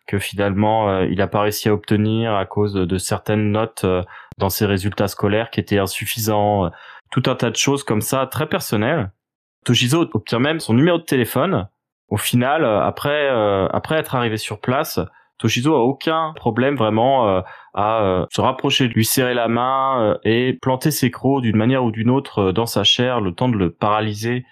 que 0.07 0.21
finalement 0.21 1.01
il 1.03 1.21
a 1.21 1.27
pas 1.27 1.41
réussi 1.41 1.69
à 1.69 1.75
obtenir 1.75 2.33
à 2.33 2.47
cause 2.47 2.75
de 2.75 2.99
certaines 2.99 3.51
notes 3.51 3.85
dans 4.39 4.49
ses 4.49 4.67
résultats 4.67 5.09
scolaires 5.09 5.51
qui 5.51 5.61
étaient 5.61 5.79
insuffisants, 5.79 6.67
euh, 6.67 6.69
tout 7.11 7.23
un 7.27 7.35
tas 7.35 7.51
de 7.51 7.57
choses 7.57 7.85
comme 7.85 8.01
ça 8.01 8.27
très 8.27 8.47
personnelles. 8.47 9.11
Toshizo 9.65 10.09
obtient 10.13 10.39
même 10.39 10.61
son 10.61 10.75
numéro 10.75 10.99
de 10.99 11.05
téléphone. 11.05 11.69
Au 12.09 12.17
final, 12.17 12.65
euh, 12.65 12.81
après 12.81 13.29
euh, 13.31 13.67
après 13.69 13.97
être 13.97 14.15
arrivé 14.15 14.37
sur 14.37 14.61
place, 14.61 15.01
Toshizo 15.39 15.75
a 15.75 15.81
aucun 15.81 16.33
problème 16.35 16.77
vraiment 16.77 17.45
à 17.73 18.27
se 18.29 18.41
rapprocher, 18.41 18.89
lui 18.89 19.05
serrer 19.05 19.35
la 19.35 19.47
main 19.47 20.19
et 20.25 20.59
planter 20.61 20.91
ses 20.91 21.13
crocs 21.13 21.43
d'une 21.43 21.57
manière 21.57 21.85
ou 21.85 21.93
d'une 21.93 22.11
autre 22.11 22.51
dans 22.51 22.67
sa 22.67 22.83
chair, 22.83 23.21
le 23.21 23.33
temps 23.33 23.49
de 23.49 23.57
le 23.57 23.71
paralyser 23.71 24.45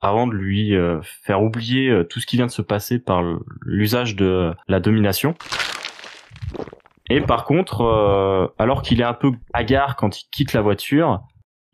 avant 0.00 0.26
de 0.26 0.32
lui 0.32 0.74
faire 1.02 1.42
oublier 1.42 1.94
tout 2.08 2.20
ce 2.20 2.26
qui 2.26 2.36
vient 2.36 2.46
de 2.46 2.50
se 2.50 2.62
passer 2.62 2.98
par 2.98 3.22
l'usage 3.66 4.16
de 4.16 4.54
la 4.66 4.80
domination. 4.80 5.34
Et 7.10 7.20
par 7.20 7.44
contre, 7.44 7.80
euh, 7.82 8.46
alors 8.56 8.82
qu'il 8.82 9.00
est 9.00 9.04
un 9.04 9.14
peu 9.14 9.32
hagard 9.52 9.96
quand 9.96 10.20
il 10.20 10.24
quitte 10.30 10.52
la 10.52 10.62
voiture, 10.62 11.20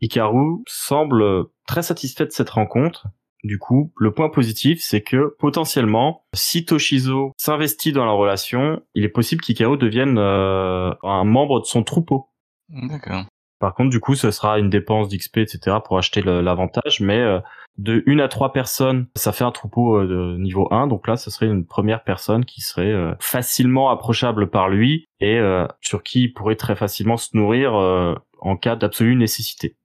Hikaru 0.01 0.63
semble 0.67 1.45
très 1.67 1.83
satisfait 1.83 2.25
de 2.25 2.31
cette 2.31 2.49
rencontre. 2.49 3.07
Du 3.43 3.59
coup, 3.59 3.93
le 3.97 4.11
point 4.11 4.29
positif, 4.29 4.79
c'est 4.81 5.03
que 5.03 5.35
potentiellement, 5.37 6.25
si 6.33 6.65
Toshizo 6.65 7.33
s'investit 7.37 7.91
dans 7.91 8.05
la 8.05 8.11
relation, 8.11 8.81
il 8.95 9.03
est 9.03 9.09
possible 9.09 9.41
qu'Hikaru 9.41 9.77
devienne 9.77 10.17
euh, 10.17 10.91
un 11.03 11.23
membre 11.23 11.61
de 11.61 11.65
son 11.65 11.83
troupeau. 11.83 12.29
D'accord. 12.69 13.25
Par 13.59 13.75
contre, 13.75 13.91
du 13.91 13.99
coup, 13.99 14.15
ce 14.15 14.31
sera 14.31 14.57
une 14.57 14.69
dépense 14.69 15.07
d'XP, 15.07 15.37
etc. 15.37 15.77
pour 15.85 15.99
acheter 15.99 16.21
l'avantage, 16.21 16.99
mais 16.99 17.19
euh, 17.19 17.39
de 17.77 18.03
une 18.05 18.21
à 18.21 18.27
trois 18.27 18.53
personnes, 18.53 19.07
ça 19.15 19.31
fait 19.31 19.43
un 19.43 19.51
troupeau 19.51 19.97
euh, 19.97 20.07
de 20.07 20.37
niveau 20.37 20.67
1. 20.71 20.87
Donc 20.87 21.07
là, 21.07 21.17
ce 21.17 21.29
serait 21.29 21.47
une 21.47 21.65
première 21.65 22.03
personne 22.03 22.45
qui 22.45 22.61
serait 22.61 22.91
euh, 22.91 23.13
facilement 23.19 23.89
approchable 23.89 24.49
par 24.49 24.69
lui 24.69 25.07
et 25.19 25.39
sur 25.81 26.03
qui 26.03 26.23
il 26.23 26.33
pourrait 26.33 26.55
très 26.55 26.75
facilement 26.75 27.17
se 27.17 27.35
nourrir 27.35 27.73
en 27.73 28.55
cas 28.55 28.75
d'absolue 28.75 29.15
nécessité. 29.15 29.75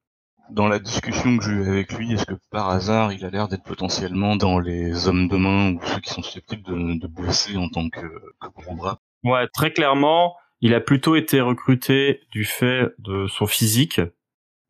Dans 0.50 0.68
la 0.68 0.78
discussion 0.78 1.38
que 1.38 1.44
j'ai 1.44 1.52
eue 1.52 1.68
avec 1.68 1.92
lui, 1.94 2.12
est-ce 2.12 2.26
que 2.26 2.34
par 2.50 2.68
hasard 2.68 3.12
il 3.12 3.24
a 3.24 3.30
l'air 3.30 3.48
d'être 3.48 3.62
potentiellement 3.62 4.36
dans 4.36 4.58
les 4.58 5.08
hommes 5.08 5.28
de 5.28 5.36
main 5.36 5.72
ou 5.72 5.80
ceux 5.82 6.00
qui 6.00 6.10
sont 6.10 6.22
susceptibles 6.22 6.62
de, 6.64 6.98
de 6.98 7.06
bosser 7.06 7.56
en 7.56 7.70
tant 7.70 7.88
que, 7.88 8.00
que 8.00 8.48
gros 8.54 8.74
bras? 8.74 9.00
Ouais, 9.24 9.46
très 9.54 9.72
clairement, 9.72 10.34
il 10.60 10.74
a 10.74 10.80
plutôt 10.80 11.16
été 11.16 11.40
recruté 11.40 12.20
du 12.30 12.44
fait 12.44 12.92
de 12.98 13.26
son 13.26 13.46
physique. 13.46 14.00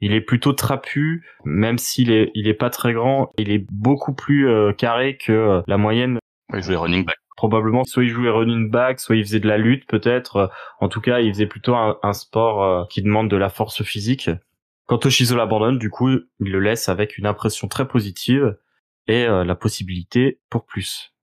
Il 0.02 0.12
est 0.12 0.20
plutôt 0.20 0.52
trapu, 0.52 1.24
même 1.44 1.78
s'il 1.78 2.10
est, 2.10 2.32
il 2.34 2.48
est 2.48 2.54
pas 2.54 2.70
très 2.70 2.92
grand. 2.92 3.30
Il 3.38 3.52
est 3.52 3.64
beaucoup 3.70 4.12
plus 4.12 4.48
euh, 4.48 4.72
carré 4.72 5.16
que 5.16 5.32
euh, 5.32 5.62
la 5.68 5.78
moyenne. 5.78 6.18
Il 6.52 6.62
jouait 6.62 6.76
running 6.76 7.04
back. 7.04 7.16
Probablement, 7.36 7.84
soit 7.84 8.02
il 8.02 8.10
jouait 8.10 8.28
running 8.28 8.68
back, 8.68 8.98
soit 8.98 9.16
il 9.16 9.24
faisait 9.24 9.40
de 9.40 9.46
la 9.46 9.58
lutte, 9.58 9.86
peut-être. 9.86 10.50
En 10.80 10.88
tout 10.88 11.00
cas, 11.00 11.20
il 11.20 11.32
faisait 11.32 11.46
plutôt 11.46 11.76
un, 11.76 11.98
un 12.02 12.12
sport 12.12 12.62
euh, 12.62 12.84
qui 12.90 13.00
demande 13.00 13.30
de 13.30 13.36
la 13.36 13.48
force 13.48 13.84
physique. 13.84 14.28
Quand 14.86 14.98
Toshizo 14.98 15.36
l'abandonne, 15.36 15.78
du 15.78 15.88
coup, 15.88 16.10
il 16.10 16.50
le 16.50 16.58
laisse 16.58 16.88
avec 16.88 17.16
une 17.16 17.26
impression 17.26 17.68
très 17.68 17.86
positive 17.86 18.56
et 19.06 19.24
euh, 19.24 19.44
la 19.44 19.54
possibilité 19.54 20.40
pour 20.50 20.66
plus. 20.66 21.14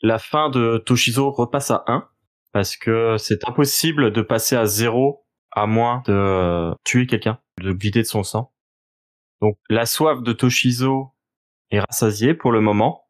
La 0.00 0.18
fin 0.18 0.48
de 0.48 0.78
Toshizo 0.78 1.30
repasse 1.32 1.72
à 1.72 1.82
1 1.88 2.08
parce 2.52 2.76
que 2.76 3.16
c'est 3.18 3.46
impossible 3.46 4.12
de 4.12 4.22
passer 4.22 4.56
à 4.56 4.64
0 4.64 5.24
à 5.58 5.66
moins 5.66 6.02
de 6.06 6.12
euh, 6.12 6.74
tuer 6.84 7.06
quelqu'un, 7.06 7.38
de 7.60 7.72
vider 7.72 8.02
de 8.02 8.06
son 8.06 8.22
sang. 8.22 8.52
Donc 9.40 9.56
la 9.68 9.86
soif 9.86 10.22
de 10.22 10.32
Toshizo 10.32 11.12
est 11.70 11.80
rassasiée 11.80 12.34
pour 12.34 12.52
le 12.52 12.60
moment. 12.60 13.04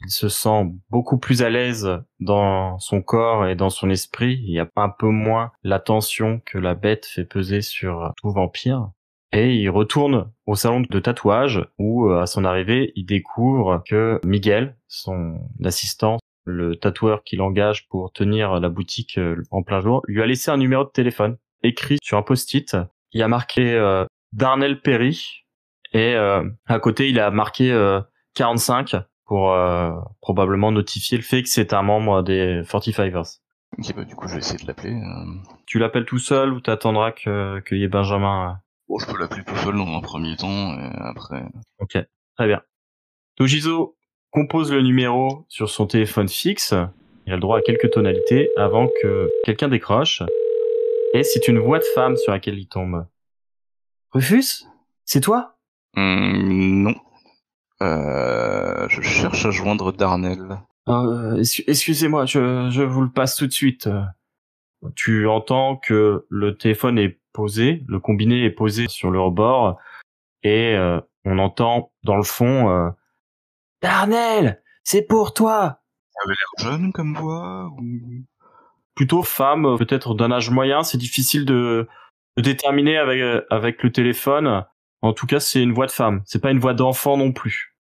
Il 0.00 0.10
se 0.10 0.28
sent 0.28 0.66
beaucoup 0.90 1.18
plus 1.18 1.42
à 1.42 1.50
l'aise 1.50 1.88
dans 2.20 2.78
son 2.78 3.00
corps 3.00 3.46
et 3.46 3.54
dans 3.54 3.70
son 3.70 3.88
esprit. 3.90 4.40
Il 4.44 4.52
y 4.52 4.60
a 4.60 4.68
un 4.76 4.90
peu 4.90 5.08
moins 5.08 5.52
la 5.62 5.78
tension 5.78 6.40
que 6.44 6.58
la 6.58 6.74
bête 6.74 7.06
fait 7.06 7.24
peser 7.24 7.62
sur 7.62 8.12
tout 8.16 8.30
vampire 8.30 8.90
et 9.32 9.56
il 9.56 9.68
retourne 9.68 10.30
au 10.46 10.54
salon 10.54 10.80
de 10.80 11.00
tatouage 11.00 11.66
où 11.78 12.08
à 12.10 12.26
son 12.26 12.44
arrivée 12.44 12.92
il 12.94 13.04
découvre 13.04 13.82
que 13.84 14.20
Miguel, 14.24 14.76
son 14.86 15.40
assistant, 15.64 16.18
le 16.44 16.76
tatoueur 16.76 17.24
qu'il 17.24 17.40
engage 17.40 17.88
pour 17.88 18.12
tenir 18.12 18.60
la 18.60 18.68
boutique 18.68 19.18
en 19.50 19.62
plein 19.62 19.80
jour, 19.80 20.02
lui 20.06 20.22
a 20.22 20.26
laissé 20.26 20.50
un 20.50 20.56
numéro 20.56 20.84
de 20.84 20.90
téléphone 20.90 21.36
écrit 21.64 21.98
sur 22.02 22.18
un 22.18 22.22
post-it. 22.22 22.76
Il 23.12 23.20
y 23.20 23.22
a 23.22 23.28
marqué 23.28 23.72
euh, 23.74 24.04
Darnell 24.32 24.80
Perry 24.80 25.44
et 25.92 26.14
euh, 26.14 26.44
à 26.66 26.78
côté 26.80 27.08
il 27.08 27.18
a 27.20 27.30
marqué 27.30 27.70
euh, 27.72 28.00
45 28.34 28.96
pour 29.26 29.52
euh, 29.52 29.92
probablement 30.20 30.72
notifier 30.72 31.16
le 31.16 31.22
fait 31.22 31.42
que 31.42 31.48
c'est 31.48 31.72
un 31.72 31.82
membre 31.82 32.22
des 32.22 32.62
45ers. 32.62 33.40
Ok, 33.78 33.94
bah 33.96 34.04
du 34.04 34.14
coup 34.14 34.28
je 34.28 34.34
vais 34.34 34.38
essayer 34.38 34.62
de 34.62 34.66
l'appeler. 34.66 34.94
Tu 35.66 35.78
l'appelles 35.78 36.04
tout 36.04 36.18
seul 36.18 36.52
ou 36.52 36.60
t'attendras 36.60 37.12
que 37.12 37.60
qu'il 37.60 37.78
y 37.78 37.84
ait 37.84 37.88
Benjamin 37.88 38.58
Bon, 38.88 38.98
je 38.98 39.06
peux 39.06 39.18
l'appeler 39.18 39.42
tout 39.44 39.56
seul 39.56 39.76
dans 39.76 39.86
un 39.86 40.00
premier 40.00 40.36
temps, 40.36 40.78
et 40.78 40.90
après... 40.98 41.42
Ok, 41.78 41.96
très 42.36 42.46
bien. 42.46 42.60
Tojizo 43.36 43.96
compose 44.30 44.70
le 44.72 44.82
numéro 44.82 45.46
sur 45.48 45.70
son 45.70 45.86
téléphone 45.86 46.28
fixe. 46.28 46.74
Il 47.26 47.32
a 47.32 47.36
le 47.36 47.40
droit 47.40 47.58
à 47.58 47.62
quelques 47.62 47.90
tonalités 47.90 48.50
avant 48.58 48.88
que 49.00 49.30
quelqu'un 49.44 49.68
décroche. 49.68 50.22
Et 51.14 51.22
c'est 51.24 51.48
une 51.48 51.58
voix 51.60 51.78
de 51.78 51.84
femme 51.94 52.16
sur 52.16 52.32
laquelle 52.32 52.58
il 52.58 52.68
tombe. 52.68 53.06
Rufus 54.10 54.66
C'est 55.04 55.20
toi? 55.20 55.56
Hum, 55.96 56.82
non. 56.82 56.94
Euh, 57.82 58.88
je 58.88 59.00
cherche 59.00 59.46
à 59.46 59.50
joindre 59.50 59.92
Darnell. 59.92 60.58
Euh, 60.88 61.36
excu- 61.36 61.64
Excusez-moi, 61.66 62.26
je, 62.26 62.68
je 62.70 62.82
vous 62.82 63.02
le 63.02 63.10
passe 63.10 63.36
tout 63.36 63.46
de 63.46 63.52
suite. 63.52 63.88
Tu 64.96 65.26
entends 65.26 65.76
que 65.76 66.26
le 66.28 66.58
téléphone 66.58 66.98
est 66.98 67.18
posé, 67.32 67.84
le 67.88 68.00
combiné 68.00 68.44
est 68.44 68.50
posé 68.50 68.86
sur 68.88 69.10
le 69.10 69.18
rebord, 69.20 69.78
et 70.42 70.74
euh, 70.76 71.00
on 71.24 71.38
entend 71.38 71.92
dans 72.02 72.16
le 72.16 72.22
fond 72.22 72.92
Darnell, 73.80 74.62
c'est 74.82 75.02
pour 75.02 75.32
toi 75.32 75.80
Ça 76.10 76.20
avait 76.24 76.34
l'air 76.34 76.72
jeune 76.72 76.92
comme 76.92 77.14
voix 77.16 77.70
ou... 77.78 77.82
plutôt 78.94 79.22
femme, 79.22 79.76
peut-être 79.78 80.14
d'un 80.14 80.30
âge 80.32 80.50
moyen. 80.50 80.82
C'est 80.82 80.98
difficile 80.98 81.44
de, 81.44 81.88
de 82.36 82.42
déterminer 82.42 82.96
avec 82.98 83.20
euh, 83.20 83.42
avec 83.50 83.82
le 83.82 83.92
téléphone. 83.92 84.64
En 85.02 85.12
tout 85.12 85.26
cas, 85.26 85.40
c'est 85.40 85.62
une 85.62 85.72
voix 85.72 85.86
de 85.86 85.92
femme. 85.92 86.22
C'est 86.24 86.40
pas 86.40 86.50
une 86.50 86.58
voix 86.60 86.74
d'enfant 86.74 87.16
non 87.16 87.32
plus. 87.32 87.76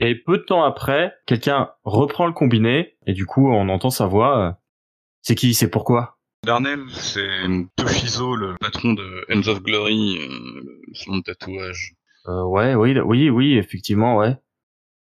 Et 0.00 0.14
peu 0.14 0.38
de 0.38 0.42
temps 0.42 0.64
après, 0.64 1.14
quelqu'un 1.26 1.70
reprend 1.84 2.26
le 2.26 2.32
combiné 2.32 2.96
et 3.06 3.12
du 3.12 3.26
coup, 3.26 3.48
on 3.52 3.68
entend 3.68 3.90
sa 3.90 4.06
voix. 4.06 4.38
euh, 4.38 4.52
C'est 5.22 5.34
qui? 5.34 5.54
C'est 5.54 5.70
pourquoi? 5.70 6.18
Darnell, 6.44 6.80
c'est 6.90 7.28
Toshizo, 7.76 8.34
le 8.34 8.56
patron 8.58 8.94
de 8.94 9.24
Ends 9.32 9.46
of 9.48 9.62
Glory, 9.62 10.18
euh, 10.18 11.16
de 11.18 11.20
tatouage. 11.22 11.94
euh, 12.26 12.42
Ouais, 12.44 12.74
oui, 12.74 12.98
oui, 12.98 13.30
oui, 13.30 13.56
effectivement, 13.56 14.16
ouais. 14.16 14.34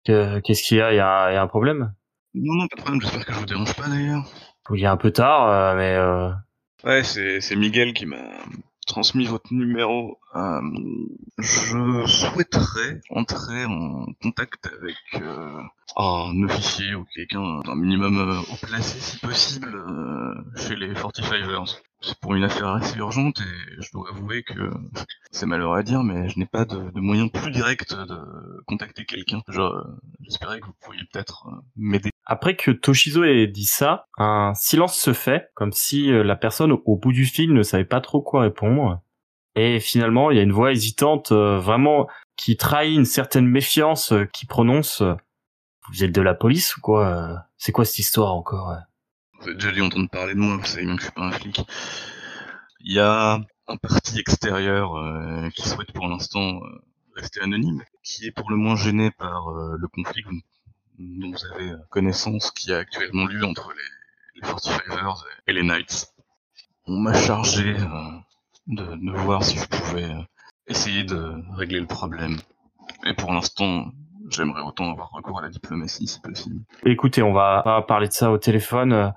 Que- 0.05 0.41
Qu'est-ce 0.41 0.63
qu'il 0.63 0.77
y 0.77 0.81
a? 0.83 0.93
Il 0.93 0.97
y 0.97 1.01
a, 1.01 1.31
il 1.31 1.35
y 1.35 1.37
a 1.39 1.43
un 1.43 1.47
problème? 1.47 1.95
Non, 2.35 2.55
non, 2.55 2.67
pas 2.69 2.77
de 2.77 2.81
problème, 2.83 3.01
j'espère 3.01 3.25
que 3.25 3.33
je 3.33 3.39
vous 3.39 3.47
dérange 3.47 3.75
pas 3.75 3.89
d'ailleurs. 3.89 4.25
Il 4.71 4.83
est 4.83 4.87
un 4.87 4.97
peu 4.97 5.11
tard, 5.11 5.49
euh, 5.49 5.77
mais 5.77 5.95
euh, 5.97 6.31
Ouais, 6.85 7.03
c'est, 7.05 7.57
Miguel 7.57 7.93
qui 7.95 8.07
m'a 8.07 8.31
transmis 8.87 9.27
votre 9.27 9.53
numéro. 9.53 10.19
Euh, 10.35 10.61
je 11.39 12.07
souhaiterais 12.07 13.01
entrer 13.11 13.65
en 13.65 14.07
contact 14.21 14.67
avec 14.67 14.97
un 15.97 16.43
officier 16.43 16.95
ou 16.95 17.05
quelqu'un 17.15 17.61
d'un 17.61 17.77
minimum 17.77 18.19
euh, 18.19 18.41
haut 18.41 18.57
placé 18.63 18.99
si 18.99 19.19
possible 19.19 19.85
chez 20.57 20.75
les 20.77 20.93
45ers. 20.95 21.81
C'est 22.01 22.19
pour 22.19 22.35
une 22.35 22.43
affaire 22.43 22.69
assez 22.69 22.99
urgente 22.99 23.41
et 23.41 23.83
je 23.83 23.93
dois 23.93 24.09
avouer 24.11 24.43
que 24.43 24.71
c'est 25.31 25.47
malheureux 25.47 25.79
à 25.79 25.83
dire, 25.83 26.03
mais 26.03 26.29
je 26.29 26.39
n'ai 26.39 26.47
pas 26.47 26.65
de, 26.65 26.91
de 26.91 27.01
moyen 27.01 27.29
plus 27.29 27.53
direct 27.53 27.95
de 27.95 28.63
contacter 28.67 29.05
quelqu'un. 29.05 29.41
J'espérais 30.21 30.61
que 30.61 30.67
vous 30.67 30.75
pourriez 30.81 31.03
peut-être 31.13 31.47
m'aider. 31.77 32.12
Après 32.25 32.55
que 32.55 32.71
Toshizo 32.71 33.25
ait 33.25 33.49
dit 33.49 33.65
ça, 33.65 34.07
un 34.17 34.53
silence 34.55 34.97
se 34.97 35.13
fait, 35.13 35.51
comme 35.55 35.73
si 35.73 36.13
euh, 36.13 36.23
la 36.23 36.37
personne 36.37 36.73
au 36.73 36.97
bout 36.97 37.13
du 37.13 37.27
fil 37.27 37.53
ne 37.53 37.63
savait 37.63 37.85
pas 37.85 38.01
trop 38.01 38.23
quoi 38.23 38.43
répondre. 38.43 39.01
Et 39.57 39.81
finalement, 39.81 40.31
il 40.31 40.37
y 40.37 40.41
a 40.41 40.45
une 40.45 40.53
voix 40.53 40.73
hésitante, 40.73 41.33
euh, 41.33 41.59
vraiment, 41.59 42.07
qui 42.37 42.57
trahit 42.57 42.97
une 42.97 43.05
certaine 43.05 43.47
méfiance, 43.47 44.13
euh, 44.13 44.25
qui 44.25 44.47
prononce 44.47 45.03
Vous 45.91 46.05
êtes 46.05 46.13
de 46.13 46.23
la 46.23 46.35
police 46.35 46.77
ou 46.77 46.81
quoi 46.81 47.45
C'est 47.59 47.73
quoi 47.73 47.85
cette 47.85 47.99
histoire 47.99 48.35
encore 48.35 48.77
Vous 49.41 49.49
avez 49.49 49.57
déjà 49.57 49.73
dû 49.73 49.83
entendre 49.83 50.09
parler 50.09 50.35
de 50.35 50.39
moi, 50.39 50.57
vous 50.57 50.65
savez 50.65 50.85
bien 50.85 50.95
que 50.95 51.03
je 51.03 51.07
suis 51.07 51.15
pas 51.15 51.23
un 51.23 51.33
flic. 51.33 51.61
Il 52.81 52.93
y 52.93 53.01
a 53.01 53.41
un 53.67 53.77
parti 53.77 54.21
extérieur 54.21 54.95
qui 55.55 55.69
souhaite 55.69 55.93
pour 55.93 56.07
l'instant 56.07 56.61
rester 57.17 57.41
anonyme, 57.41 57.83
qui 58.03 58.27
est 58.27 58.31
pour 58.31 58.49
le 58.51 58.57
moins 58.57 58.77
gêné 58.77 59.11
par 59.11 59.51
le 59.51 59.89
conflit 59.89 60.23
dont 61.19 61.31
vous 61.31 61.55
avez 61.55 61.71
euh, 61.71 61.79
connaissance 61.91 62.51
qui 62.51 62.73
a 62.73 62.79
actuellement 62.79 63.27
lieu 63.27 63.45
entre 63.45 63.73
les, 63.73 64.41
les 64.41 64.49
45ers 64.49 65.23
et 65.47 65.53
les 65.53 65.63
Knights. 65.63 66.13
On 66.87 66.99
m'a 66.99 67.15
chargé 67.15 67.77
euh, 67.77 67.87
de, 68.69 69.11
voir 69.19 69.43
si 69.45 69.59
je 69.59 69.67
pouvais 69.67 70.05
euh, 70.05 70.23
essayer 70.67 71.05
de 71.05 71.35
régler 71.57 71.81
le 71.81 71.87
problème. 71.87 72.37
Et 73.05 73.15
pour 73.15 73.33
l'instant, 73.33 73.87
j'aimerais 74.31 74.63
autant 74.63 74.91
avoir 74.91 75.11
recours 75.11 75.39
à 75.39 75.43
la 75.43 75.49
diplomatie 75.49 76.07
si 76.07 76.21
possible. 76.21 76.61
Écoutez, 76.85 77.23
on 77.23 77.33
va 77.33 77.63
pas 77.63 77.83
parler 77.83 78.09
de 78.09 78.13
ça 78.13 78.31
au 78.31 78.39
téléphone. 78.39 79.13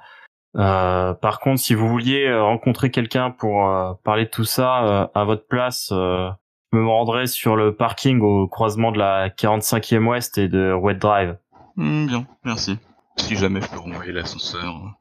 Par 0.53 1.39
contre, 1.39 1.59
si 1.59 1.73
vous 1.73 1.87
vouliez 1.87 2.33
rencontrer 2.33 2.89
quelqu'un 2.89 3.31
pour 3.31 3.99
parler 4.03 4.25
de 4.25 4.29
tout 4.29 4.45
ça 4.45 5.09
à 5.13 5.23
votre 5.25 5.45
place, 5.47 5.91
je 5.91 6.77
me 6.77 6.87
rendrai 6.87 7.27
sur 7.27 7.55
le 7.55 7.75
parking 7.75 8.21
au 8.21 8.47
croisement 8.47 8.91
de 8.91 8.97
la 8.97 9.29
45e 9.29 10.07
Ouest 10.07 10.37
et 10.37 10.47
de 10.47 10.73
Wet 10.73 10.95
Drive. 10.95 11.37
Hmm, 11.77 12.07
bien, 12.07 12.25
merci. 12.45 12.77
Si 13.17 13.35
jamais 13.35 13.61
je 13.61 13.67
peux 13.67 13.79
renvoyer 13.79 14.13
l'ascenseur, 14.13 14.97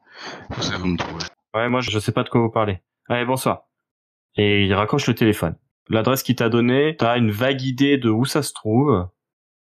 vous 0.50 0.62
savez 0.62 0.82
où 0.82 0.86
me 0.86 0.96
trouver. 0.96 1.24
Ouais, 1.54 1.68
moi 1.68 1.80
je 1.80 1.98
sais 1.98 2.10
pas 2.10 2.24
de 2.24 2.28
quoi 2.28 2.40
vous 2.40 2.50
parlez. 2.50 2.80
Allez, 3.08 3.24
bonsoir. 3.24 3.68
Et 4.36 4.64
il 4.64 4.74
raccroche 4.74 5.06
le 5.06 5.14
téléphone. 5.14 5.56
L'adresse 5.88 6.24
qu'il 6.24 6.34
t'a 6.34 6.48
donnée, 6.48 6.96
t'as 6.98 7.18
une 7.18 7.30
vague 7.30 7.62
idée 7.62 7.96
de 7.96 8.10
où 8.10 8.24
ça 8.24 8.42
se 8.42 8.52
trouve. 8.52 9.08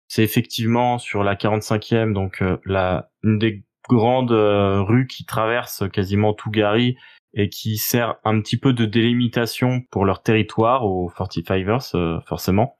C'est 0.09 0.23
effectivement 0.23 0.97
sur 0.97 1.23
la 1.23 1.35
45e, 1.35 2.11
donc 2.11 2.41
euh, 2.41 2.57
la 2.65 3.09
une 3.23 3.39
des 3.39 3.65
grandes 3.87 4.33
euh, 4.33 4.81
rues 4.81 5.07
qui 5.07 5.25
traverse 5.25 5.83
quasiment 5.91 6.33
tout 6.33 6.49
Gary 6.49 6.97
et 7.33 7.49
qui 7.49 7.77
sert 7.77 8.15
un 8.25 8.41
petit 8.41 8.57
peu 8.57 8.73
de 8.73 8.85
délimitation 8.85 9.81
pour 9.91 10.03
leur 10.03 10.23
territoire 10.23 10.85
aux 10.85 11.09
45ers, 11.09 11.95
euh, 11.95 12.19
forcément. 12.21 12.79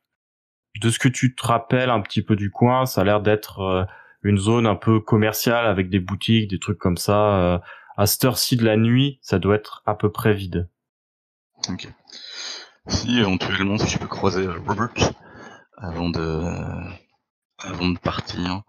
De 0.82 0.90
ce 0.90 1.00
que 1.00 1.08
tu 1.08 1.34
te 1.34 1.46
rappelles 1.46 1.90
un 1.90 2.02
petit 2.02 2.22
peu 2.22 2.36
du 2.36 2.52
coin, 2.52 2.86
ça 2.86 3.02
a 3.02 3.04
l'air 3.04 3.22
d'être 3.22 3.88
une 4.28 4.38
zone 4.38 4.68
un 4.68 4.76
peu 4.76 5.00
commerciale 5.00 5.66
avec 5.66 5.90
des 5.90 6.00
boutiques, 6.00 6.50
des 6.50 6.60
trucs 6.60 6.78
comme 6.78 6.98
ça. 6.98 7.40
euh, 7.40 7.60
à 7.98 8.06
cette 8.06 8.24
heure-ci 8.26 8.56
de 8.58 8.64
la 8.64 8.78
nuit, 8.78 9.18
ça 9.22 9.40
doit 9.40 9.56
être 9.56 9.82
à 9.88 9.96
peu 9.96 10.12
près 10.12 10.34
vide. 10.34 10.70
Ok. 11.68 11.88
Si 12.88 13.18
éventuellement, 13.18 13.78
si 13.78 13.90
je 13.90 13.98
peux 13.98 14.08
croiser 14.08 14.48
Robert 14.48 14.94
avant 15.78 16.10
de, 16.10 16.44
avant 17.58 17.90
de 17.90 17.98
partir, 17.98 18.62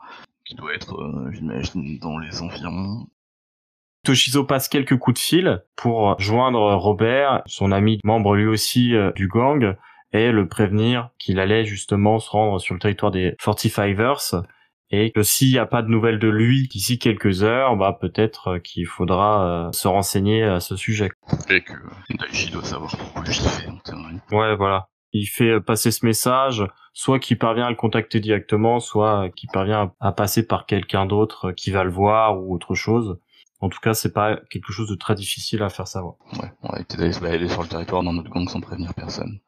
qui 0.44 0.54
doit 0.54 0.74
être, 0.74 0.94
euh, 0.94 1.30
j'imagine, 1.32 1.98
dans 1.98 2.18
les 2.18 2.40
environs. 2.40 3.06
Toshizo 4.04 4.44
passe 4.44 4.68
quelques 4.68 4.98
coups 4.98 5.20
de 5.20 5.24
fil 5.24 5.62
pour 5.76 6.18
joindre 6.18 6.74
Robert, 6.74 7.42
son 7.46 7.70
ami 7.70 8.00
membre 8.04 8.34
lui 8.34 8.46
aussi 8.46 8.94
euh, 8.94 9.12
du 9.12 9.28
gang, 9.28 9.76
et 10.12 10.32
le 10.32 10.48
prévenir 10.48 11.10
qu'il 11.18 11.38
allait 11.38 11.66
justement 11.66 12.18
se 12.18 12.30
rendre 12.30 12.58
sur 12.58 12.74
le 12.74 12.80
territoire 12.80 13.12
des 13.12 13.32
45ers 13.32 14.42
et 14.90 15.10
que 15.12 15.22
s'il 15.22 15.50
n'y 15.50 15.58
a 15.58 15.66
pas 15.66 15.82
de 15.82 15.88
nouvelles 15.88 16.18
de 16.18 16.28
lui 16.28 16.68
d'ici 16.68 16.98
quelques 16.98 17.42
heures, 17.42 17.76
bah 17.76 17.96
peut-être 18.00 18.58
qu'il 18.58 18.86
faudra 18.86 19.70
se 19.72 19.88
renseigner 19.88 20.44
à 20.44 20.60
ce 20.60 20.76
sujet. 20.76 21.10
Et 21.50 21.62
que 21.62 21.72
Daichi 22.18 22.50
doit 22.50 22.64
savoir 22.64 22.96
pourquoi 22.96 23.24
je 23.24 23.40
fait. 23.40 23.68
Ouais, 24.32 24.56
voilà 24.56 24.88
il 25.12 25.26
fait 25.26 25.60
passer 25.60 25.90
ce 25.90 26.04
message, 26.04 26.64
soit 26.92 27.18
qu'il 27.18 27.38
parvient 27.38 27.66
à 27.66 27.70
le 27.70 27.76
contacter 27.76 28.20
directement, 28.20 28.80
soit 28.80 29.30
qu'il 29.30 29.48
parvient 29.50 29.92
à 30.00 30.12
passer 30.12 30.46
par 30.46 30.66
quelqu'un 30.66 31.06
d'autre 31.06 31.52
qui 31.52 31.70
va 31.70 31.84
le 31.84 31.90
voir 31.90 32.40
ou 32.40 32.54
autre 32.54 32.74
chose. 32.74 33.18
En 33.60 33.68
tout 33.68 33.80
cas, 33.80 33.94
c'est 33.94 34.12
pas 34.12 34.38
quelque 34.50 34.72
chose 34.72 34.88
de 34.88 34.94
très 34.94 35.14
difficile 35.14 35.62
à 35.62 35.68
faire 35.68 35.88
savoir. 35.88 36.14
Ouais, 36.34 36.52
on 36.62 36.68
essayer 36.74 36.96
d'aller 36.96 37.12
se 37.12 37.20
balader 37.20 37.48
sur 37.48 37.62
le 37.62 37.68
territoire 37.68 38.02
dans 38.02 38.12
notre 38.12 38.30
gang 38.30 38.48
sans 38.48 38.60
prévenir 38.60 38.94
personne. 38.94 39.40